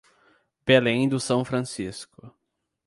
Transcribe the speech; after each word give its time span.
Belém 0.65 1.07
do 1.07 1.19
São 1.19 1.45
Francisco 1.45 2.33